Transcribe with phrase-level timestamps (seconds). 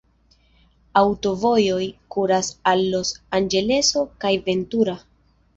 [1.01, 1.83] Aŭtovojoj
[2.15, 5.01] kuras al Los-Anĝeleso kaj Ventura.